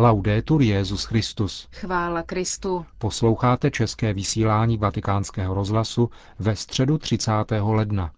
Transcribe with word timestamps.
Laudetur 0.00 0.62
Jezus 0.62 1.04
Christus. 1.04 1.68
Chvála 1.72 2.22
Kristu. 2.22 2.86
Posloucháte 2.98 3.70
české 3.70 4.12
vysílání 4.12 4.76
Vatikánského 4.76 5.54
rozhlasu 5.54 6.10
ve 6.38 6.56
středu 6.56 6.98
30. 6.98 7.32
ledna. 7.60 8.10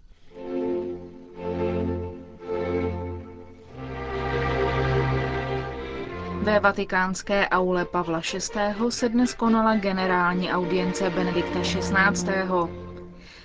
Ve 6.43 6.61
vatikánské 6.61 7.49
aule 7.49 7.85
Pavla 7.85 8.21
VI. 8.33 8.91
se 8.91 9.09
dnes 9.09 9.35
konala 9.35 9.75
generální 9.77 10.53
audience 10.53 11.11
Benedikta 11.11 11.61
XVI. 11.61 12.82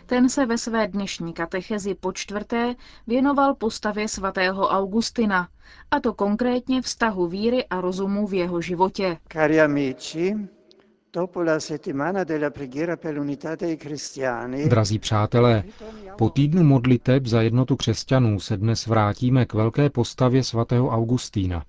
Ten 0.10 0.30
se 0.30 0.46
ve 0.46 0.58
své 0.58 0.88
dnešní 0.88 1.34
katechezi 1.34 1.96
po 1.96 2.12
čtvrté 2.12 2.76
věnoval 3.08 3.55
postavě 3.55 4.08
svatého 4.08 4.68
Augustina, 4.68 5.48
a 5.91 6.00
to 6.00 6.14
konkrétně 6.14 6.82
vztahu 6.82 7.28
víry 7.28 7.66
a 7.66 7.82
rozumu 7.82 8.28
v 8.28 8.34
jeho 8.34 8.62
životě. 8.62 9.18
Cari 9.34 9.62
amici, 9.62 10.36
dopo 11.14 11.41
la 11.41 11.59
settimana 11.59 12.23
della 12.23 12.50
preghiera 12.50 12.95
per 12.98 13.16
l'unità 13.17 13.55
dei 13.55 13.78
cristiani, 13.78 14.70
Drazí 14.70 15.00
přátelé, 15.00 15.64
po 16.17 16.30
týdnu 16.30 16.64
modliteb 16.64 17.26
za 17.26 17.42
jednotu 17.42 17.76
křesťanů 17.76 18.39
se 18.39 18.58
dnes 18.58 18.88
vrátíme 18.88 19.45
k 19.45 19.53
velké 19.53 19.89
postavě 19.89 20.44
svatého 20.44 20.89
Augustína. 20.89 21.64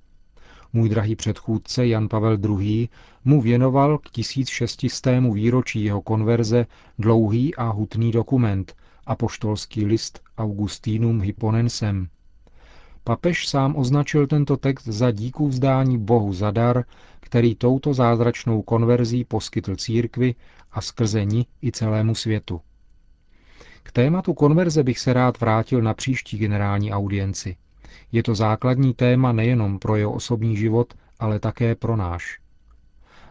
Můj 0.72 0.88
drahý 0.88 1.16
předchůdce 1.16 1.86
Jan 1.86 2.08
Pavel 2.08 2.38
II. 2.60 2.88
mu 3.24 3.40
věnoval 3.40 3.98
k 3.98 4.10
1600. 4.10 5.06
výročí 5.32 5.84
jeho 5.84 6.02
konverze 6.02 6.66
dlouhý 6.98 7.54
a 7.54 7.64
hutný 7.68 8.12
dokument, 8.12 8.76
apoštolský 9.06 9.84
list 9.84 10.20
Augustinum 10.38 11.20
Hipponensem. 11.20 12.08
Papež 13.04 13.48
sám 13.48 13.76
označil 13.76 14.26
tento 14.26 14.56
text 14.56 14.84
za 14.84 15.10
díku 15.10 15.48
vzdání 15.48 15.98
Bohu 15.98 16.32
za 16.32 16.50
dar, 16.50 16.84
který 17.20 17.54
touto 17.54 17.94
zázračnou 17.94 18.62
konverzí 18.62 19.24
poskytl 19.24 19.76
církvi 19.76 20.34
a 20.72 20.80
skrze 20.80 21.24
ní 21.24 21.46
i 21.62 21.72
celému 21.72 22.14
světu. 22.14 22.60
K 23.82 23.92
tématu 23.92 24.34
konverze 24.34 24.82
bych 24.82 24.98
se 24.98 25.12
rád 25.12 25.40
vrátil 25.40 25.82
na 25.82 25.94
příští 25.94 26.38
generální 26.38 26.92
audienci– 26.92 27.56
je 28.12 28.22
to 28.22 28.34
základní 28.34 28.94
téma 28.94 29.32
nejenom 29.32 29.78
pro 29.78 29.96
jeho 29.96 30.12
osobní 30.12 30.56
život, 30.56 30.94
ale 31.18 31.38
také 31.38 31.74
pro 31.74 31.96
náš. 31.96 32.40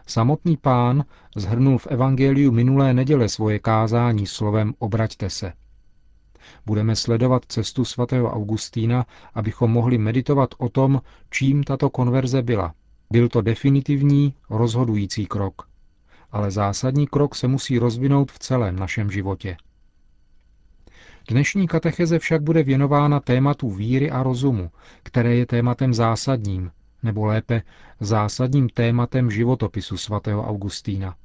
Samotný 0.06 0.56
pán 0.56 1.04
zhrnul 1.36 1.78
v 1.78 1.86
Evangeliu 1.86 2.52
minulé 2.52 2.94
neděle 2.94 3.28
svoje 3.28 3.58
kázání 3.58 4.26
slovem 4.26 4.74
obraťte 4.78 5.30
se. 5.30 5.52
Budeme 6.66 6.96
sledovat 6.96 7.42
cestu 7.48 7.84
svatého 7.84 8.30
Augustína, 8.30 9.06
abychom 9.34 9.70
mohli 9.70 9.98
meditovat 9.98 10.54
o 10.58 10.68
tom, 10.68 11.00
čím 11.30 11.64
tato 11.64 11.90
konverze 11.90 12.42
byla. 12.42 12.74
Byl 13.10 13.28
to 13.28 13.42
definitivní, 13.42 14.34
rozhodující 14.50 15.26
krok. 15.26 15.68
Ale 16.32 16.50
zásadní 16.50 17.06
krok 17.06 17.34
se 17.34 17.48
musí 17.48 17.78
rozvinout 17.78 18.32
v 18.32 18.38
celém 18.38 18.76
našem 18.76 19.10
životě. 19.10 19.56
Dnešní 21.30 21.66
katecheze 21.68 22.18
však 22.18 22.42
bude 22.42 22.62
věnována 22.62 23.20
tématu 23.20 23.70
víry 23.70 24.10
a 24.10 24.22
rozumu, 24.22 24.70
které 25.02 25.34
je 25.34 25.46
tématem 25.46 25.94
zásadním, 25.94 26.70
nebo 27.02 27.26
lépe 27.26 27.62
zásadním 28.00 28.68
tématem 28.68 29.30
životopisu 29.30 29.96
svatého 29.96 30.46
Augustína. 30.48 31.16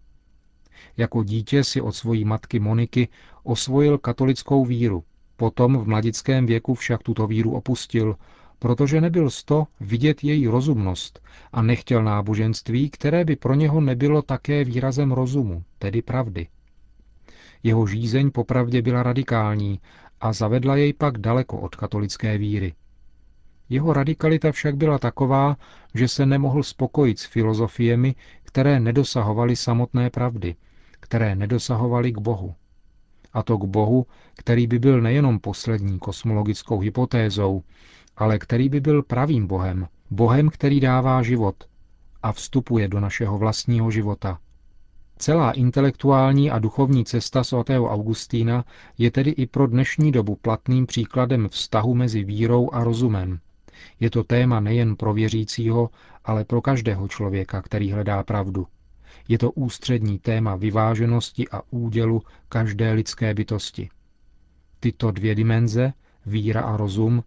Jako 0.98 1.24
dítě 1.24 1.64
si 1.64 1.82
od 1.82 1.92
svojí 1.92 2.26
matky 2.26 2.60
Moniky 2.60 3.08
osvojil 3.44 3.98
katolickou 3.98 4.66
víru, 4.66 5.04
potom 5.38 5.78
v 5.78 5.88
mladickém 5.88 6.46
věku 6.46 6.74
však 6.74 7.04
tuto 7.04 7.28
víru 7.28 7.52
opustil, 7.52 8.16
protože 8.60 9.02
nebyl 9.02 9.30
sto 9.30 9.68
vidět 9.80 10.24
její 10.24 10.48
rozumnost 10.48 11.20
a 11.52 11.62
nechtěl 11.62 12.04
náboženství, 12.04 12.90
které 12.90 13.26
by 13.26 13.36
pro 13.36 13.54
něho 13.54 13.82
nebylo 13.82 14.22
také 14.22 14.64
výrazem 14.64 15.12
rozumu, 15.12 15.64
tedy 15.80 16.02
pravdy. 16.02 16.48
Jeho 17.64 17.88
žízeň 17.88 18.32
popravdě 18.32 18.82
byla 18.82 19.04
radikální 19.04 19.80
a 20.22 20.34
zavedla 20.34 20.76
jej 20.76 20.94
pak 20.94 21.18
daleko 21.18 21.60
od 21.60 21.76
katolické 21.76 22.38
víry. 22.38 22.74
Jeho 23.70 23.94
radikalita 23.94 24.52
však 24.52 24.78
byla 24.78 25.00
taková, 25.00 25.58
že 25.94 26.08
se 26.08 26.26
nemohl 26.26 26.64
spokojit 26.64 27.20
s 27.20 27.26
filozofiemi, 27.26 28.16
které 28.44 28.80
nedosahovaly 28.80 29.56
samotné 29.56 30.10
pravdy, 30.10 30.56
které 31.00 31.36
nedosahovaly 31.36 32.12
k 32.12 32.18
Bohu. 32.18 32.56
A 33.34 33.44
to 33.44 33.58
k 33.58 33.66
Bohu, 33.66 34.06
který 34.36 34.68
by 34.68 34.80
byl 34.80 35.02
nejenom 35.02 35.40
poslední 35.40 36.00
kosmologickou 36.00 36.80
hypotézou, 36.80 37.64
ale 38.18 38.40
který 38.40 38.70
by 38.70 38.80
byl 38.80 39.04
pravým 39.04 39.48
Bohem, 39.48 39.88
Bohem, 40.12 40.50
který 40.50 40.80
dává 40.80 41.24
život 41.24 41.64
a 42.24 42.32
vstupuje 42.32 42.88
do 42.88 43.00
našeho 43.00 43.38
vlastního 43.38 43.92
života– 43.92 44.40
Celá 45.24 45.52
intelektuální 45.52 46.52
a 46.52 46.60
duchovní 46.60 47.06
cesta 47.06 47.44
svatého 47.44 47.90
Augustína 47.90 48.66
je 48.98 49.12
tedy 49.12 49.32
i 49.32 49.48
pro 49.48 49.68
dnešní 49.68 50.12
dobu 50.12 50.36
platným 50.36 50.86
příkladem 50.86 51.50
vztahu 51.50 51.96
mezi 51.96 52.24
vírou 52.24 52.70
a 52.74 52.84
rozumem. 52.84 53.40
Je 54.00 54.10
to 54.10 54.24
téma 54.24 54.60
nejen 54.60 54.96
pro 54.96 55.14
věřícího, 55.14 55.90
ale 56.26 56.46
pro 56.46 56.62
každého 56.62 57.08
člověka, 57.08 57.62
který 57.62 57.92
hledá 57.92 58.24
pravdu. 58.24 58.68
Je 59.28 59.38
to 59.38 59.52
ústřední 59.52 60.20
téma 60.20 60.56
vyváženosti 60.56 61.50
a 61.50 61.62
údělu 61.72 62.22
každé 62.50 62.92
lidské 62.92 63.34
bytosti. 63.34 63.90
Tyto 64.80 65.12
dvě 65.12 65.36
dimenze, 65.36 65.94
víra 66.26 66.62
a 66.62 66.78
rozum, 66.78 67.24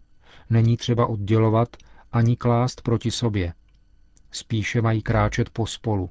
není 0.49 0.77
třeba 0.77 1.05
oddělovat 1.07 1.77
ani 2.11 2.35
klást 2.35 2.81
proti 2.81 3.11
sobě. 3.11 3.53
Spíše 4.31 4.81
mají 4.81 5.01
kráčet 5.01 5.49
pospolu, 5.49 6.09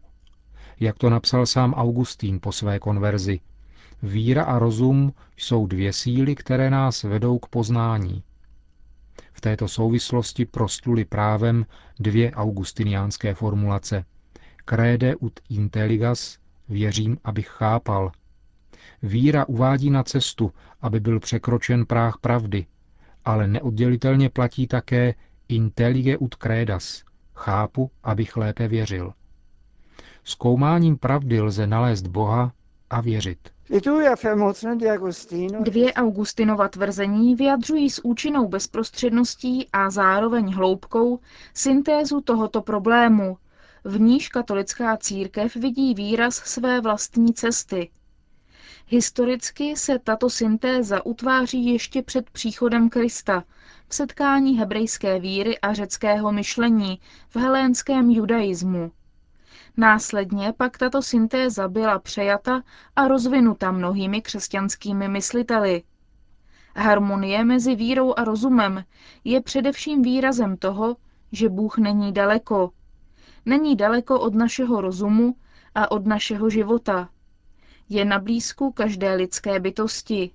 jak 0.81 0.99
to 0.99 1.11
napsal 1.11 1.47
sám 1.47 1.75
Augustín 1.75 2.41
po 2.41 2.53
své 2.53 2.79
konverzi. 2.79 3.41
Víra 4.03 4.45
a 4.45 4.59
rozum 4.59 5.13
jsou 5.37 5.67
dvě 5.67 5.93
síly, 5.93 6.35
které 6.35 6.71
nás 6.71 7.03
vedou 7.03 7.39
k 7.39 7.49
poznání. 7.49 8.23
V 9.33 9.41
této 9.41 9.69
souvislosti 9.69 10.45
prostluly 10.45 11.05
právem 11.05 11.67
dvě 12.01 12.33
augustiniánské 12.33 13.35
formulace. 13.35 14.05
Crede 14.65 15.17
ut 15.17 15.41
intelligas, 15.51 16.39
věřím, 16.69 17.19
abych 17.25 17.49
chápal. 17.49 18.13
Víra 19.03 19.49
uvádí 19.49 19.91
na 19.91 20.03
cestu, 20.03 20.53
aby 20.81 21.01
byl 21.01 21.21
překročen 21.21 21.87
práh 21.87 22.19
pravdy, 22.21 22.67
ale 23.25 23.47
neoddělitelně 23.47 24.31
platí 24.31 24.67
také 24.67 25.15
intellige 25.49 26.17
ut 26.17 26.35
credas, 26.35 27.05
chápu, 27.35 27.91
abych 28.03 28.37
lépe 28.37 28.69
věřil. 28.69 29.13
Zkoumáním 30.29 30.97
pravdy 30.97 31.41
lze 31.41 31.67
nalézt 31.67 32.07
Boha 32.07 32.53
a 32.91 33.01
věřit. 33.01 33.39
Dvě 35.61 35.93
Augustinova 35.93 36.69
tvrzení 36.69 37.35
vyjadřují 37.35 37.91
s 37.91 38.05
účinnou 38.05 38.49
bezprostředností 38.49 39.69
a 39.73 39.91
zároveň 39.91 40.53
hloubkou 40.55 41.19
syntézu 41.55 42.21
tohoto 42.21 42.63
problému, 42.63 43.39
v 43.85 44.01
níž 44.01 44.29
katolická 44.29 44.97
církev 44.97 45.57
vidí 45.57 45.95
výraz 45.95 46.35
své 46.35 46.81
vlastní 46.81 47.35
cesty. 47.35 47.91
Historicky 48.87 49.77
se 49.77 49.99
tato 49.99 50.31
syntéza 50.31 51.07
utváří 51.07 51.67
ještě 51.67 52.03
před 52.03 52.31
příchodem 52.31 52.89
Krista, 52.89 53.45
v 53.89 53.95
setkání 53.95 54.59
hebrejské 54.59 55.21
víry 55.21 55.59
a 55.59 55.73
řeckého 55.75 56.33
myšlení 56.33 57.01
v 57.29 57.37
helénském 57.37 58.11
judaismu. 58.11 58.93
Následně 59.77 60.53
pak 60.57 60.79
tato 60.79 61.03
syntéza 61.03 61.69
byla 61.69 61.99
přejata 61.99 62.63
a 62.97 63.09
rozvinuta 63.09 63.73
mnohými 63.73 64.23
křesťanskými 64.23 65.09
mysliteli. 65.09 65.83
Harmonie 66.77 67.45
mezi 67.45 67.75
vírou 67.75 68.15
a 68.17 68.25
rozumem 68.25 68.85
je 69.25 69.41
především 69.41 70.03
výrazem 70.03 70.57
toho, 70.57 70.97
že 71.33 71.49
Bůh 71.49 71.79
není 71.79 72.13
daleko. 72.13 72.71
Není 73.47 73.77
daleko 73.77 74.21
od 74.21 74.35
našeho 74.35 74.81
rozumu 74.81 75.37
a 75.75 75.91
od 75.91 76.07
našeho 76.07 76.51
života. 76.51 77.09
Je 77.89 78.05
na 78.05 78.19
blízku 78.19 78.73
každé 78.73 79.15
lidské 79.15 79.61
bytosti. 79.61 80.31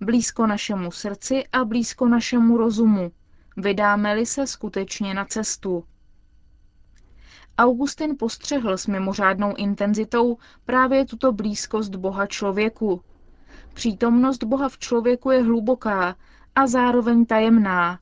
Blízko 0.00 0.46
našemu 0.46 0.90
srdci 0.90 1.44
a 1.52 1.64
blízko 1.64 2.08
našemu 2.08 2.56
rozumu, 2.56 3.12
vydáme-li 3.56 4.26
se 4.26 4.46
skutečně 4.46 5.14
na 5.14 5.24
cestu. 5.24 5.84
Augustin 7.58 8.16
postřehl 8.18 8.78
s 8.78 8.86
mimořádnou 8.86 9.54
intenzitou 9.56 10.36
právě 10.64 11.06
tuto 11.06 11.32
blízkost 11.32 11.94
Boha 11.94 12.26
člověku. 12.26 13.02
Přítomnost 13.74 14.44
Boha 14.44 14.68
v 14.68 14.78
člověku 14.78 15.30
je 15.30 15.42
hluboká 15.42 16.16
a 16.54 16.66
zároveň 16.66 17.26
tajemná, 17.26 17.98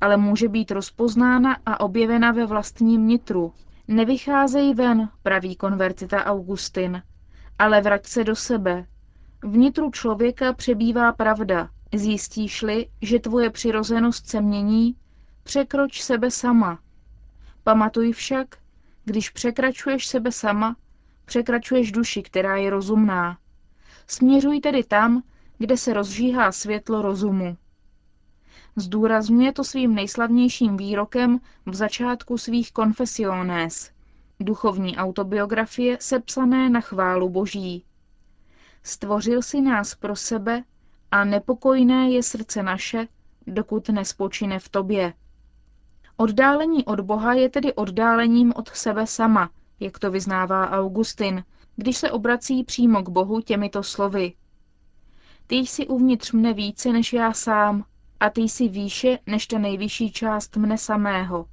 ale 0.00 0.16
může 0.16 0.48
být 0.48 0.70
rozpoznána 0.70 1.56
a 1.66 1.80
objevena 1.80 2.32
ve 2.32 2.46
vlastním 2.46 3.06
nitru. 3.06 3.52
Nevycházej 3.88 4.74
ven, 4.74 5.08
praví 5.22 5.56
konvertita 5.56 6.24
Augustin, 6.24 7.02
ale 7.58 7.80
vrať 7.80 8.06
se 8.06 8.24
do 8.24 8.36
sebe. 8.36 8.86
Vnitru 9.42 9.90
člověka 9.90 10.52
přebývá 10.52 11.12
pravda. 11.12 11.68
Zjistíš-li, 11.94 12.88
že 13.02 13.18
tvoje 13.18 13.50
přirozenost 13.50 14.28
se 14.28 14.40
mění, 14.40 14.96
překroč 15.42 16.02
sebe 16.02 16.30
sama. 16.30 16.78
Pamatuj 17.64 18.12
však, 18.12 18.46
Když 19.08 19.30
překračuješ 19.30 20.06
sebe 20.06 20.32
sama, 20.32 20.76
překračuješ 21.24 21.92
duši, 21.92 22.22
která 22.22 22.56
je 22.56 22.70
rozumná. 22.70 23.38
Směřuj 24.06 24.60
tedy 24.60 24.84
tam, 24.84 25.22
kde 25.58 25.76
se 25.76 25.92
rozžíhá 25.94 26.52
světlo 26.52 27.02
rozumu. 27.02 27.56
Zdůrazňuje 28.76 29.52
to 29.52 29.64
svým 29.64 29.94
nejslavnějším 29.94 30.76
výrokem 30.76 31.40
v 31.66 31.74
začátku 31.74 32.38
svých 32.38 32.72
konfesionés, 32.72 33.90
duchovní 34.40 34.96
autobiografie 34.96 35.98
sepsané 36.00 36.70
na 36.70 36.80
chválu 36.80 37.28
Boží. 37.28 37.84
Stvořil 38.82 39.42
si 39.42 39.60
nás 39.60 39.94
pro 39.94 40.16
sebe 40.16 40.62
a 41.10 41.24
nepokojné 41.24 42.10
je 42.10 42.22
srdce 42.22 42.62
naše, 42.62 43.08
dokud 43.46 43.88
nespočine 43.88 44.58
v 44.58 44.68
tobě. 44.68 45.12
Oddálení 46.18 46.84
od 46.84 47.00
Boha 47.00 47.34
je 47.34 47.48
tedy 47.48 47.74
oddálením 47.74 48.52
od 48.56 48.68
sebe 48.68 49.06
sama, 49.06 49.50
jak 49.80 49.98
to 49.98 50.10
vyznává 50.10 50.70
Augustin, 50.70 51.44
když 51.76 51.96
se 51.96 52.10
obrací 52.10 52.64
přímo 52.64 53.02
k 53.02 53.08
Bohu 53.08 53.40
těmito 53.40 53.82
slovy. 53.82 54.32
Ty 55.46 55.56
jsi 55.56 55.86
uvnitř 55.86 56.32
mne 56.32 56.52
více 56.52 56.92
než 56.92 57.12
já 57.12 57.32
sám 57.32 57.84
a 58.20 58.30
ty 58.30 58.40
jsi 58.40 58.68
výše 58.68 59.18
než 59.26 59.46
ta 59.46 59.58
nejvyšší 59.58 60.12
část 60.12 60.56
mne 60.56 60.78
samého. 60.78 61.46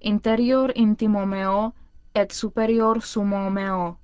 Interior 0.00 0.72
intimo 0.74 1.26
meo 1.26 1.70
et 2.18 2.32
superior 2.32 3.00
sumo 3.00 3.50
meo. 3.50 3.96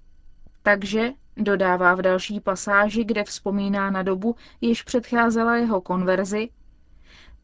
Takže, 0.63 1.13
dodává 1.37 1.95
v 1.95 2.03
další 2.03 2.41
pasáži, 2.41 3.05
kde 3.05 3.25
vzpomíná 3.25 3.91
na 3.91 4.03
dobu, 4.03 4.37
jež 4.61 4.83
předcházela 4.83 5.57
jeho 5.57 5.81
konverzi, 5.81 6.49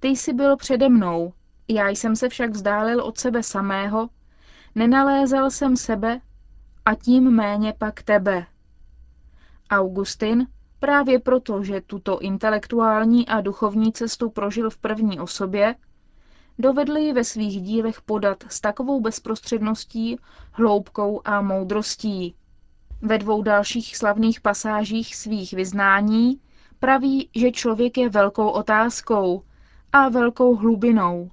ty 0.00 0.09
jsi 0.09 0.32
byl 0.32 0.56
přede 0.56 0.88
mnou, 0.88 1.32
já 1.69 1.88
jsem 1.88 2.16
se 2.16 2.28
však 2.28 2.50
vzdálil 2.50 3.00
od 3.00 3.19
sebe 3.19 3.43
samého, 3.43 4.08
nenalézal 4.75 5.50
jsem 5.50 5.76
sebe 5.76 6.20
a 6.84 6.94
tím 6.94 7.31
méně 7.31 7.75
pak 7.78 8.02
tebe. 8.02 8.46
Augustin, 9.70 10.46
právě 10.81 11.19
proto, 11.19 11.62
že 11.64 11.81
tuto 11.81 12.19
intelektuální 12.19 13.28
a 13.28 13.40
duchovní 13.40 13.93
cestu 13.93 14.31
prožil 14.31 14.70
v 14.70 14.78
první 14.78 15.20
osobě, 15.20 15.75
dovedl 16.58 16.96
ji 16.96 17.12
ve 17.12 17.25
svých 17.25 17.62
dílech 17.62 18.02
podat 18.02 18.44
s 18.49 18.61
takovou 18.61 19.00
bezprostředností, 19.00 20.19
hloubkou 20.52 21.20
a 21.25 21.40
moudrostí. 21.43 22.34
Ve 23.02 23.19
dvou 23.19 23.43
dalších 23.43 23.96
slavných 23.96 24.40
pasážích 24.40 25.16
svých 25.16 25.52
vyznání 25.52 26.40
praví, 26.78 27.31
že 27.34 27.50
člověk 27.50 27.99
je 27.99 28.08
velkou 28.08 28.49
otázkou 28.49 29.43
a 29.93 30.08
velkou 30.08 30.56
hlubinou, 30.56 31.31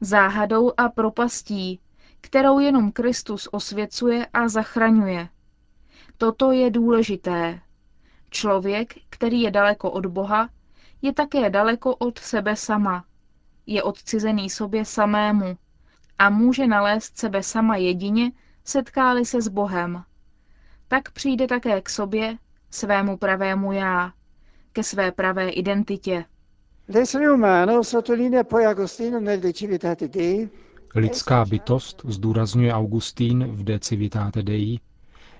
záhadou 0.00 0.72
a 0.76 0.88
propastí, 0.88 1.80
kterou 2.20 2.58
jenom 2.58 2.92
Kristus 2.92 3.48
osvěcuje 3.52 4.26
a 4.26 4.48
zachraňuje. 4.48 5.28
Toto 6.18 6.52
je 6.52 6.70
důležité. 6.70 7.60
Člověk, 8.30 8.94
který 9.10 9.40
je 9.40 9.50
daleko 9.50 9.90
od 9.90 10.06
Boha, 10.06 10.48
je 11.02 11.12
také 11.12 11.50
daleko 11.50 11.94
od 11.96 12.18
sebe 12.18 12.56
sama. 12.56 13.04
Je 13.66 13.82
odcizený 13.82 14.50
sobě 14.50 14.84
samému 14.84 15.58
a 16.18 16.30
může 16.30 16.66
nalézt 16.66 17.18
sebe 17.18 17.42
sama 17.42 17.76
jedině, 17.76 18.32
setkáli 18.64 19.24
se 19.24 19.42
s 19.42 19.48
Bohem. 19.48 20.04
Tak 20.88 21.10
přijde 21.10 21.46
také 21.46 21.80
k 21.80 21.88
sobě, 21.88 22.38
svému 22.70 23.16
pravému 23.16 23.72
já, 23.72 24.12
ke 24.72 24.82
své 24.82 25.12
pravé 25.12 25.50
identitě. 25.50 26.24
L'essere 26.90 27.26
umano, 27.26 27.82
sottolinea 27.82 28.44
poi 28.44 28.64
Agostino 28.64 29.20
nel 29.20 29.40
De 29.40 29.52
Civitate 29.52 30.08
Dei, 30.08 30.48
Lidská 30.94 31.44
bytost, 31.44 32.02
zdůrazňuje 32.08 32.72
Augustín 32.72 33.44
v 33.44 33.64
De 33.64 33.78
Civitate 33.78 34.42
Dei, 34.42 34.80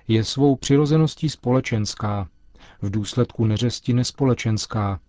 je 0.07 0.23
svou 0.23 0.55
přirozeností 0.55 1.29
společenská, 1.29 2.27
v 2.81 2.89
důsledku 2.89 3.45
neřesti 3.45 3.93
nespolečenská 3.93 4.99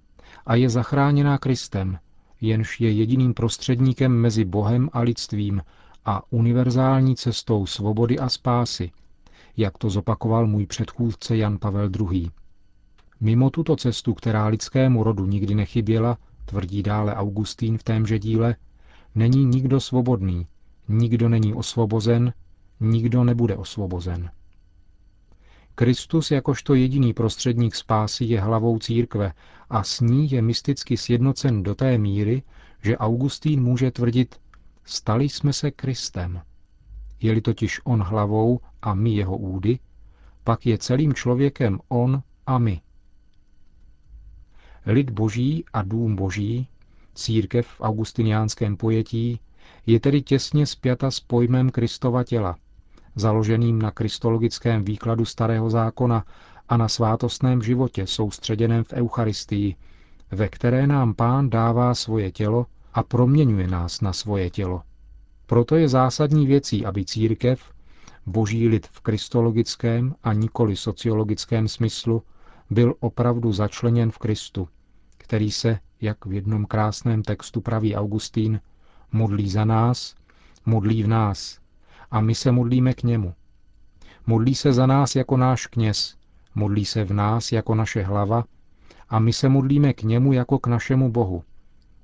a 0.46 0.54
je 0.54 0.68
zachráněná 0.70 1.38
Kristem, 1.38 1.98
jenž 2.40 2.80
je 2.80 2.92
jediným 2.92 3.34
prostředníkem 3.34 4.12
mezi 4.12 4.44
Bohem 4.44 4.90
a 4.92 5.00
lidstvím 5.00 5.62
a 6.04 6.22
univerzální 6.30 7.16
cestou 7.16 7.66
svobody 7.66 8.18
a 8.18 8.28
spásy, 8.28 8.90
jak 9.56 9.78
to 9.78 9.90
zopakoval 9.90 10.46
můj 10.46 10.66
předchůdce 10.66 11.36
Jan 11.36 11.58
Pavel 11.58 11.90
II. 12.10 12.30
Mimo 13.20 13.50
tuto 13.50 13.76
cestu, 13.76 14.14
která 14.14 14.46
lidskému 14.46 15.02
rodu 15.02 15.26
nikdy 15.26 15.54
nechyběla, 15.54 16.18
tvrdí 16.50 16.82
dále 16.82 17.14
Augustín 17.14 17.78
v 17.78 17.82
témže 17.82 18.18
díle, 18.18 18.56
není 19.14 19.44
nikdo 19.44 19.80
svobodný, 19.80 20.46
nikdo 20.88 21.28
není 21.28 21.54
osvobozen, 21.54 22.32
nikdo 22.80 23.24
nebude 23.24 23.56
osvobozen. 23.56 24.30
Kristus 25.74 26.30
jakožto 26.30 26.74
jediný 26.74 27.14
prostředník 27.14 27.74
spásy 27.74 28.24
je 28.24 28.40
hlavou 28.40 28.78
církve 28.78 29.32
a 29.70 29.84
s 29.84 30.00
ní 30.00 30.30
je 30.30 30.42
mysticky 30.42 30.96
sjednocen 30.96 31.62
do 31.62 31.74
té 31.74 31.98
míry, 31.98 32.42
že 32.82 32.98
Augustín 32.98 33.62
může 33.62 33.90
tvrdit, 33.90 34.40
stali 34.84 35.28
jsme 35.28 35.52
se 35.52 35.70
Kristem. 35.70 36.42
Je-li 37.20 37.40
totiž 37.40 37.80
on 37.84 38.02
hlavou 38.02 38.60
a 38.82 38.94
my 38.94 39.10
jeho 39.10 39.36
údy, 39.36 39.78
pak 40.44 40.66
je 40.66 40.78
celým 40.78 41.14
člověkem 41.14 41.78
on 41.88 42.22
a 42.46 42.58
my. 42.58 42.80
Lid 44.86 45.10
boží 45.10 45.64
a 45.72 45.82
dům 45.82 46.16
boží, 46.16 46.68
církev 47.14 47.66
v 47.66 47.80
augustiniánském 47.80 48.76
pojetí, 48.76 49.40
je 49.86 50.00
tedy 50.00 50.22
těsně 50.22 50.66
spjata 50.66 51.10
s 51.10 51.20
pojmem 51.20 51.70
Kristova 51.70 52.24
těla, 52.24 52.56
založeným 53.16 53.82
na 53.82 53.90
kristologickém 53.90 54.84
výkladu 54.84 55.24
Starého 55.24 55.70
zákona 55.70 56.24
a 56.68 56.76
na 56.76 56.88
svátostném 56.88 57.62
životě 57.62 58.06
soustředěném 58.06 58.84
v 58.84 58.92
Eucharistii, 58.92 59.76
ve 60.30 60.48
které 60.48 60.86
nám 60.86 61.14
Pán 61.14 61.50
dává 61.50 61.94
svoje 61.94 62.32
tělo 62.32 62.66
a 62.94 63.02
proměňuje 63.02 63.66
nás 63.68 64.00
na 64.00 64.12
svoje 64.12 64.50
tělo. 64.50 64.82
Proto 65.46 65.76
je 65.76 65.88
zásadní 65.88 66.46
věcí, 66.46 66.86
aby 66.86 67.04
církev, 67.04 67.72
boží 68.26 68.68
lid 68.68 68.86
v 68.86 69.00
kristologickém 69.00 70.14
a 70.22 70.32
nikoli 70.32 70.76
sociologickém 70.76 71.68
smyslu, 71.68 72.22
byl 72.70 72.94
opravdu 73.00 73.52
začleněn 73.52 74.10
v 74.10 74.18
Kristu, 74.18 74.68
který 75.18 75.50
se, 75.50 75.78
jak 76.00 76.26
v 76.26 76.32
jednom 76.32 76.66
krásném 76.66 77.22
textu 77.22 77.60
praví 77.60 77.96
Augustín, 77.96 78.60
modlí 79.12 79.50
za 79.50 79.64
nás, 79.64 80.14
modlí 80.66 81.02
v 81.02 81.08
nás 81.08 81.60
a 82.10 82.20
my 82.20 82.34
se 82.34 82.52
modlíme 82.52 82.94
k 82.94 83.02
němu. 83.02 83.34
Modlí 84.26 84.54
se 84.54 84.72
za 84.72 84.86
nás 84.86 85.16
jako 85.16 85.36
náš 85.36 85.66
kněz, 85.66 86.16
modlí 86.54 86.84
se 86.84 87.04
v 87.04 87.12
nás 87.12 87.52
jako 87.52 87.74
naše 87.74 88.02
hlava 88.02 88.44
a 89.08 89.18
my 89.18 89.32
se 89.32 89.48
modlíme 89.48 89.92
k 89.92 90.02
němu 90.02 90.32
jako 90.32 90.58
k 90.58 90.66
našemu 90.66 91.10
Bohu. 91.10 91.44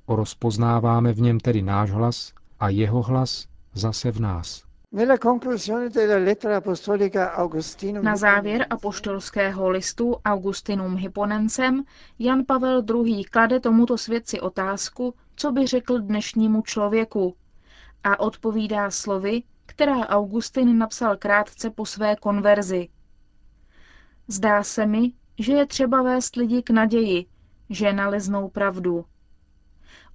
Rozpoznáváme 0.09 1.13
v 1.13 1.21
něm 1.21 1.41
tedy 1.41 1.63
náš 1.63 1.91
hlas 1.91 2.33
a 2.61 2.69
jeho 2.69 3.03
hlas 3.03 3.47
zase 3.75 4.13
v 4.13 4.21
nás. 4.21 4.66
Na 8.03 8.17
závěr 8.17 8.67
apoštolského 8.71 9.69
listu 9.69 10.17
Augustinum 10.25 10.97
Hipponencem 10.97 11.85
Jan 12.19 12.45
Pavel 12.45 12.83
II. 13.05 13.25
klade 13.25 13.61
tomuto 13.61 13.99
svědci 13.99 14.41
otázku, 14.41 15.15
co 15.37 15.53
by 15.53 15.67
řekl 15.67 15.99
dnešnímu 15.99 16.63
člověku 16.63 17.37
a 18.05 18.21
odpovídá 18.21 18.91
slovy, 18.91 19.43
která 19.67 20.09
Augustin 20.09 20.79
napsal 20.79 21.17
krátce 21.17 21.71
po 21.71 21.87
své 21.87 22.17
konverzi. 22.17 22.89
Zdá 24.29 24.63
se 24.63 24.87
mi, 24.87 25.13
že 25.39 25.53
je 25.53 25.67
třeba 25.67 26.03
vést 26.03 26.37
lidi 26.37 26.63
k 26.63 26.71
naději, 26.71 27.27
že 27.71 27.93
naleznou 27.93 28.49
pravdu. 28.49 29.05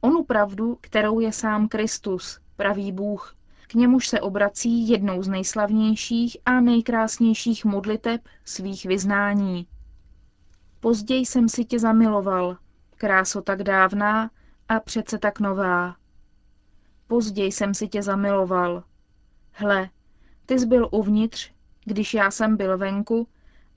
Onu 0.01 0.23
pravdu, 0.23 0.77
kterou 0.81 1.19
je 1.19 1.31
sám 1.31 1.67
Kristus, 1.67 2.39
pravý 2.55 2.91
Bůh, 2.91 3.35
k 3.71 3.73
němuž 3.73 4.07
se 4.07 4.21
obrací 4.21 4.89
jednou 4.89 5.23
z 5.23 5.27
nejslavnějších 5.27 6.37
a 6.45 6.59
nejkrásnějších 6.59 7.65
modliteb 7.65 8.21
svých 8.45 8.85
vyznání. 8.85 9.67
Později 10.79 11.25
jsem 11.25 11.49
si 11.49 11.65
tě 11.65 11.79
zamiloval, 11.79 12.57
kráso 12.97 13.41
tak 13.41 13.63
dávná 13.63 14.31
a 14.69 14.79
přece 14.79 15.17
tak 15.17 15.39
nová. 15.39 15.95
Později 17.07 17.51
jsem 17.51 17.73
si 17.73 17.87
tě 17.87 18.03
zamiloval. 18.03 18.83
Hle, 19.51 19.89
ty 20.45 20.59
jsi 20.59 20.65
byl 20.65 20.89
uvnitř, 20.91 21.51
když 21.85 22.13
já 22.13 22.31
jsem 22.31 22.57
byl 22.57 22.77
venku 22.77 23.27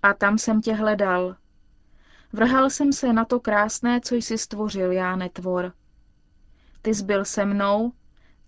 a 0.02 0.14
tam 0.14 0.38
jsem 0.38 0.60
tě 0.60 0.74
hledal. 0.74 1.36
Vrhal 2.32 2.70
jsem 2.70 2.92
se 2.92 3.12
na 3.12 3.24
to 3.24 3.40
krásné, 3.40 4.00
co 4.00 4.14
jsi 4.14 4.38
stvořil, 4.38 4.92
já 4.92 5.16
netvor. 5.16 5.72
Ty 6.82 6.94
jsi 6.94 7.04
byl 7.04 7.24
se 7.24 7.44
mnou 7.44 7.92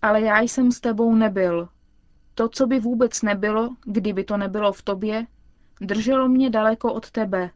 ale 0.01 0.21
já 0.21 0.39
jsem 0.39 0.71
s 0.71 0.79
tebou 0.79 1.15
nebyl. 1.15 1.69
To, 2.35 2.49
co 2.49 2.67
by 2.67 2.79
vůbec 2.79 3.21
nebylo, 3.21 3.75
kdyby 3.85 4.23
to 4.23 4.37
nebylo 4.37 4.73
v 4.73 4.81
tobě, 4.81 5.27
drželo 5.81 6.27
mě 6.27 6.49
daleko 6.49 6.93
od 6.93 7.11
tebe. 7.11 7.49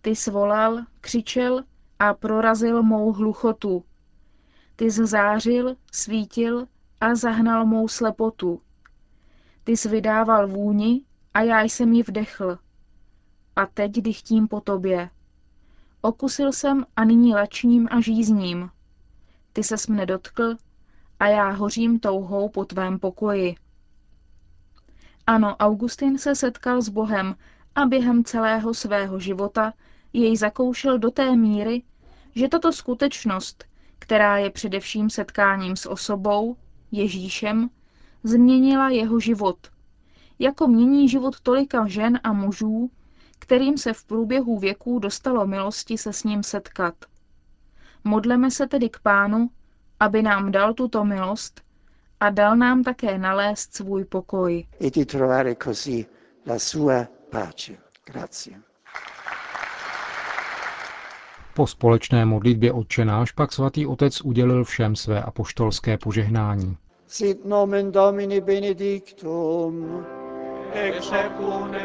Ty 0.00 0.16
svolal, 0.16 0.78
křičel 1.00 1.64
a 1.98 2.14
prorazil 2.14 2.82
mou 2.82 3.12
hluchotu. 3.12 3.84
Ty 4.76 4.90
zzářil, 4.90 5.76
svítil 5.92 6.66
a 7.00 7.14
zahnal 7.14 7.66
mou 7.66 7.88
slepotu. 7.88 8.60
Ty 9.64 9.76
jsi 9.76 9.88
vydával 9.88 10.48
vůni 10.48 11.04
a 11.34 11.42
já 11.42 11.62
jsem 11.62 11.92
ji 11.92 12.02
vdechl. 12.02 12.58
A 13.56 13.66
teď 13.66 13.92
dychtím 13.92 14.48
po 14.48 14.60
tobě. 14.60 15.10
Okusil 16.00 16.52
jsem 16.52 16.86
a 16.96 17.04
nyní 17.04 17.34
lačním 17.34 17.88
a 17.90 18.00
žízním. 18.00 18.70
Ty 19.52 19.62
ses 19.62 19.86
mne 19.86 20.06
dotkl 20.06 20.56
a 21.22 21.26
já 21.26 21.50
hořím 21.50 22.00
touhou 22.00 22.48
po 22.48 22.64
tvém 22.64 22.98
pokoji. 22.98 23.54
Ano, 25.26 25.56
Augustin 25.56 26.18
se 26.18 26.34
setkal 26.34 26.82
s 26.82 26.88
Bohem 26.88 27.36
a 27.74 27.86
během 27.86 28.24
celého 28.24 28.74
svého 28.74 29.20
života 29.20 29.72
jej 30.12 30.36
zakoušel 30.36 30.98
do 30.98 31.10
té 31.10 31.36
míry, 31.36 31.82
že 32.34 32.48
tato 32.48 32.72
skutečnost, 32.72 33.64
která 33.98 34.38
je 34.38 34.50
především 34.50 35.10
setkáním 35.10 35.76
s 35.76 35.88
osobou, 35.88 36.56
Ježíšem, 36.92 37.70
změnila 38.24 38.88
jeho 38.88 39.20
život. 39.20 39.58
Jako 40.38 40.66
mění 40.66 41.08
život 41.08 41.40
tolika 41.40 41.86
žen 41.86 42.20
a 42.24 42.32
mužů, 42.32 42.90
kterým 43.38 43.78
se 43.78 43.92
v 43.92 44.04
průběhu 44.04 44.58
věků 44.58 44.98
dostalo 44.98 45.46
milosti 45.46 45.98
se 45.98 46.12
s 46.12 46.24
ním 46.24 46.42
setkat. 46.42 46.94
Modleme 48.04 48.50
se 48.50 48.66
tedy 48.66 48.88
k 48.90 48.98
Pánu, 48.98 49.50
aby 50.02 50.22
nám 50.22 50.52
dal 50.52 50.74
tuto 50.74 51.04
milost 51.04 51.60
a 52.20 52.30
dal 52.30 52.56
nám 52.56 52.82
také 52.82 53.18
nalézt 53.18 53.74
svůj 53.76 54.04
pokoj. 54.04 54.66
e 54.80 54.90
di 54.90 55.04
trovare 55.04 55.54
così 55.54 56.06
la 56.46 56.58
sua 56.58 57.06
pace. 57.30 57.72
Grazie. 58.06 58.56
Po 61.54 61.66
společné 61.66 62.24
modlitbě 62.24 62.72
Otčenáš 62.72 63.32
pak 63.32 63.52
svatý 63.52 63.86
otec 63.86 64.20
udělil 64.20 64.64
všem 64.64 64.96
své 64.96 65.22
apoštolské 65.22 65.98
požehnání. 65.98 66.76
Sit 67.06 67.44
nomen 67.44 67.92
Domini 67.92 68.40
benedictum, 68.40 70.04
ex 70.72 71.10
hoc 71.10 71.32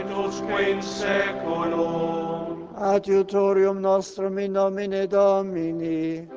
nunc 0.09 0.27
usque 0.27 0.61
in 0.61 0.81
seculum, 0.81 2.69
adiutorium 2.75 3.81
nostrum 3.81 4.39
in 4.39 4.53
nomine 4.53 5.07
Domini, 5.07 6.27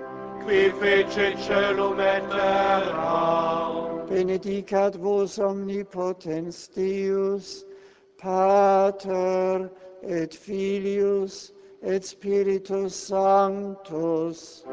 qui 0.46 0.70
fece 0.80 1.36
celum 1.46 2.00
et 2.00 2.22
terra, 2.30 4.04
benedicat 4.08 4.96
vos 4.96 5.38
omnipotens 5.38 6.68
Deus, 6.68 7.64
Pater 8.18 9.70
et 10.02 10.34
Filius 10.34 11.52
et 11.82 12.04
Spiritus 12.04 12.94
Sanctus. 12.94 14.64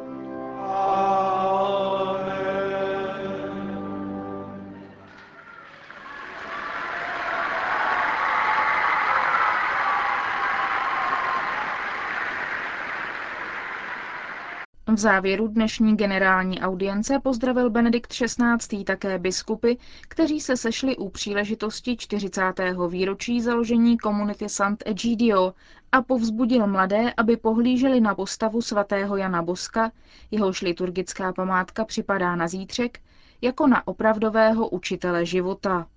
V 14.97 14.99
závěru 14.99 15.47
dnešní 15.47 15.97
generální 15.97 16.61
audience 16.61 17.19
pozdravil 17.19 17.69
Benedikt 17.69 18.13
XVI. 18.13 18.83
také 18.83 19.19
biskupy, 19.19 19.73
kteří 20.07 20.39
se 20.39 20.57
sešli 20.57 20.97
u 20.97 21.09
příležitosti 21.09 21.97
40. 21.97 22.41
výročí 22.89 23.41
založení 23.41 23.97
komunity 23.97 24.49
Sant'Egidio 24.49 25.53
a 25.91 26.01
povzbudil 26.01 26.67
mladé, 26.67 27.13
aby 27.17 27.37
pohlíželi 27.37 28.01
na 28.01 28.15
postavu 28.15 28.61
svatého 28.61 29.17
Jana 29.17 29.41
Boska, 29.41 29.91
jehož 30.31 30.61
liturgická 30.61 31.33
památka 31.33 31.85
připadá 31.85 32.35
na 32.35 32.47
zítřek, 32.47 32.99
jako 33.41 33.67
na 33.67 33.87
opravdového 33.87 34.69
učitele 34.69 35.25
života. 35.25 35.87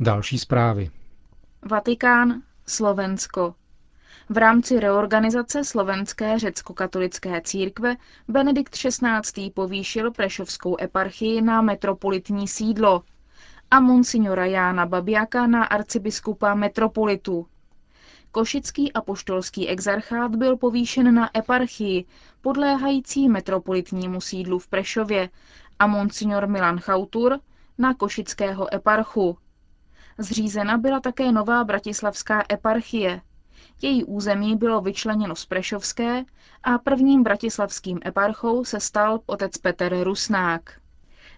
Další 0.00 0.38
zprávy. 0.38 0.90
Vatikán, 1.62 2.42
Slovensko. 2.66 3.54
V 4.28 4.36
rámci 4.36 4.80
reorganizace 4.80 5.64
slovenské 5.64 6.38
řecko-katolické 6.38 7.40
církve 7.40 7.96
Benedikt 8.28 8.72
XVI. 8.72 9.50
povýšil 9.50 10.10
Prešovskou 10.10 10.76
eparchii 10.80 11.42
na 11.42 11.62
metropolitní 11.62 12.48
sídlo 12.48 13.02
a 13.70 13.80
monsignora 13.80 14.44
Jána 14.46 14.86
Babiaka 14.86 15.46
na 15.46 15.64
arcibiskupa 15.64 16.54
metropolitu. 16.54 17.46
Košický 18.30 18.92
apoštolský 18.92 19.68
exarchát 19.68 20.36
byl 20.36 20.56
povýšen 20.56 21.14
na 21.14 21.38
eparchii, 21.38 22.04
podléhající 22.40 23.28
metropolitnímu 23.28 24.20
sídlu 24.20 24.58
v 24.58 24.68
Prešově, 24.68 25.28
a 25.78 25.86
monsignor 25.86 26.46
Milan 26.46 26.78
Chautur 26.78 27.40
na 27.78 27.94
košického 27.94 28.74
eparchu. 28.74 29.38
Zřízena 30.18 30.78
byla 30.78 31.00
také 31.00 31.32
nová 31.32 31.64
bratislavská 31.64 32.44
eparchie. 32.52 33.20
Její 33.82 34.04
území 34.04 34.56
bylo 34.56 34.80
vyčleněno 34.80 35.36
z 35.36 35.46
Prešovské 35.46 36.24
a 36.62 36.78
prvním 36.78 37.22
bratislavským 37.22 38.00
eparchou 38.06 38.64
se 38.64 38.80
stal 38.80 39.20
otec 39.26 39.58
Petr 39.58 40.02
Rusnák. 40.02 40.80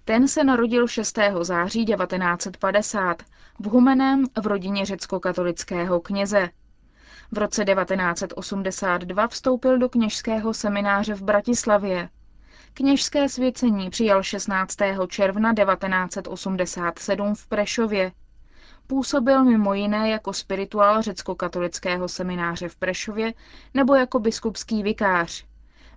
Ten 0.04 0.28
se 0.28 0.44
narodil 0.44 0.88
6. 0.88 1.18
září 1.42 1.84
1950 1.84 3.22
v 3.58 3.66
Humeném 3.66 4.24
v 4.42 4.46
rodině 4.46 4.86
řecko-katolického 4.86 6.00
kněze. 6.00 6.50
V 7.32 7.38
roce 7.38 7.64
1982 7.64 9.28
vstoupil 9.28 9.78
do 9.78 9.88
kněžského 9.88 10.54
semináře 10.54 11.14
v 11.14 11.22
Bratislavě. 11.22 12.08
Kněžské 12.74 13.28
svěcení 13.28 13.90
přijal 13.90 14.22
16. 14.22 14.76
června 15.08 15.54
1987 15.54 17.34
v 17.34 17.46
Prešově. 17.46 18.12
Působil 18.90 19.44
mimo 19.44 19.74
jiné 19.74 20.10
jako 20.10 20.32
spirituál 20.32 21.02
řecko-katolického 21.02 22.08
semináře 22.08 22.68
v 22.68 22.76
Prešově 22.76 23.34
nebo 23.74 23.94
jako 23.94 24.18
biskupský 24.18 24.82
vikář. 24.82 25.44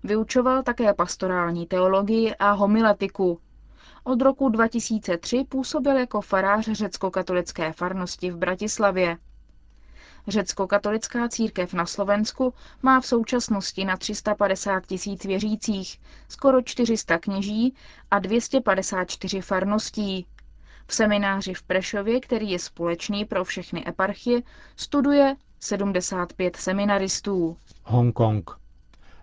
Vyučoval 0.04 0.64
také 0.64 0.94
pastorální 0.94 1.66
teologii 1.66 2.36
a 2.36 2.52
homiletiku. 2.52 3.40
Od 4.04 4.22
roku 4.22 4.50
2003 4.50 5.46
působil 5.50 5.98
jako 5.98 6.22
farář 6.22 6.66
řecko-katolické 6.72 7.74
farnosti 7.74 8.32
v 8.32 8.38
Bratislavě. 8.38 9.18
Řecko-katolická 10.28 11.30
církev 11.30 11.74
na 11.74 11.86
Slovensku 11.86 12.54
má 12.82 13.02
v 13.02 13.06
současnosti 13.06 13.86
na 13.86 13.98
350 13.98 14.86
tisíc 14.86 15.26
věřících, 15.26 16.00
skoro 16.30 16.62
400 16.62 17.18
kněží 17.18 17.76
a 18.12 18.20
254 18.20 19.42
farností. 19.42 20.28
V 20.92 20.96
semináři 20.96 21.54
v 21.54 21.64
Prešově, 21.64 22.20
který 22.20 22.52
je 22.52 22.60
společný 22.60 23.26
pro 23.26 23.44
všechny 23.44 23.84
eparchie, 23.88 24.42
studuje 24.76 25.36
75 25.60 26.56
seminaristů. 26.56 27.58
Hongkong. 27.84 28.52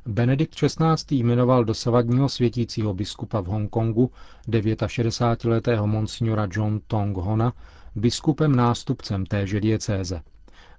Benedikt 0.06 0.54
XVI. 0.54 1.16
jmenoval 1.16 1.64
dosavadního 1.64 2.28
světícího 2.28 2.94
biskupa 2.94 3.40
v 3.40 3.46
Hongkongu 3.46 4.10
69-letého 4.48 5.86
monsignora 5.86 6.48
John 6.52 6.80
Tong 6.86 7.16
Hona 7.16 7.52
biskupem 7.96 8.56
nástupcem 8.56 9.26
téže 9.26 9.60
diecéze. 9.60 10.22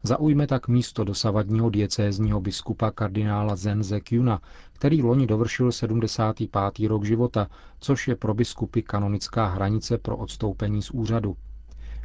Zaujme 0.03 0.47
tak 0.47 0.67
místo 0.67 1.03
dosavadního 1.03 1.69
diecézního 1.69 2.41
biskupa 2.41 2.91
kardinála 2.91 3.55
Zenze 3.55 3.99
Kyuna, 3.99 4.41
který 4.73 5.01
loni 5.03 5.27
dovršil 5.27 5.71
75. 5.71 6.87
rok 6.87 7.03
života, 7.05 7.47
což 7.79 8.07
je 8.07 8.15
pro 8.15 8.33
biskupy 8.33 8.81
kanonická 8.81 9.45
hranice 9.45 9.97
pro 9.97 10.17
odstoupení 10.17 10.81
z 10.81 10.91
úřadu. 10.91 11.35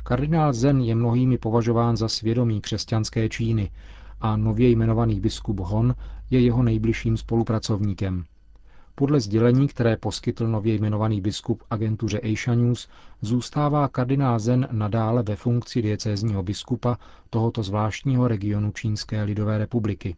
Kardinál 0.03 0.53
Zen 0.53 0.81
je 0.81 0.95
mnohými 0.95 1.39
považován 1.39 1.97
za 1.97 2.09
svědomí 2.09 2.61
křesťanské 2.61 3.29
Číny 3.29 3.71
a 4.21 4.37
nově 4.37 4.71
jmenovaný 4.71 5.21
biskup 5.21 5.61
Hon 5.61 5.95
je 6.31 6.41
jeho 6.41 6.63
nejbližším 6.63 7.17
spolupracovníkem. 7.17 8.25
Podle 8.95 9.21
sdělení, 9.21 9.69
které 9.69 9.97
poskytl 9.97 10.47
nově 10.49 10.75
jmenovaný 10.75 11.21
biskup 11.21 11.63
agentuře 11.71 12.21
Asia 12.21 12.55
News, 12.55 12.89
zůstává 13.21 13.89
kardinál 13.89 14.39
Zen 14.39 14.69
nadále 14.71 15.23
ve 15.23 15.37
funkci 15.37 15.83
diecézního 15.83 16.43
biskupa 16.43 16.99
tohoto 17.31 17.63
zvláštního 17.63 18.29
regionu 18.29 18.73
Čínské 18.73 19.23
lidové 19.23 19.59
republiky. 19.59 20.17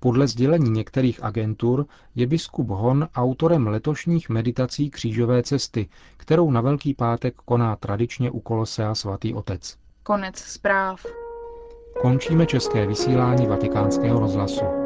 Podle 0.00 0.28
sdělení 0.28 0.70
některých 0.70 1.22
agentur 1.22 1.86
je 2.14 2.26
biskup 2.26 2.68
Hon 2.68 3.08
autorem 3.14 3.66
letošních 3.66 4.28
meditací 4.28 4.90
křížové 4.90 5.42
cesty, 5.42 5.88
kterou 6.16 6.50
na 6.50 6.60
Velký 6.60 6.94
pátek 6.94 7.34
koná 7.44 7.76
tradičně 7.76 8.30
u 8.30 8.40
Kolosea 8.40 8.94
svatý 8.94 9.34
otec. 9.34 9.76
Konec 10.02 10.36
zpráv. 10.38 11.06
Končíme 12.00 12.46
české 12.46 12.86
vysílání 12.86 13.46
vatikánského 13.46 14.20
rozhlasu. 14.20 14.85